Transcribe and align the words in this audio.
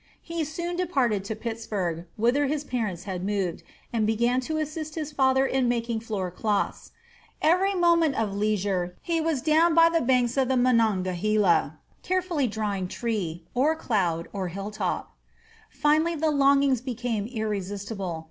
He 0.23 0.43
soon 0.43 0.77
departed 0.77 1.23
to 1.25 1.35
Pittsburgh, 1.35 2.07
whither 2.17 2.47
his 2.47 2.63
parents 2.63 3.03
had 3.03 3.23
moved, 3.23 3.61
and 3.93 4.07
began 4.07 4.41
to 4.41 4.57
assist 4.57 4.95
his 4.95 5.11
father 5.11 5.45
in 5.45 5.67
making 5.69 5.99
floor 5.99 6.31
cloths. 6.31 6.89
Every 7.39 7.75
moment 7.75 8.15
of 8.15 8.33
leisure 8.33 8.95
he 9.03 9.21
was 9.21 9.43
down 9.43 9.75
by 9.75 9.89
the 9.89 10.01
banks 10.01 10.37
of 10.37 10.47
the 10.47 10.57
Monongahela, 10.57 11.77
carefully 12.01 12.47
drawing 12.47 12.87
tree, 12.87 13.45
or 13.53 13.75
cloud, 13.75 14.27
or 14.33 14.47
hill 14.47 14.71
top. 14.71 15.13
Finally 15.69 16.15
the 16.15 16.25
old 16.33 16.35
longing 16.35 16.73
became 16.83 17.27
irresistible. 17.27 18.19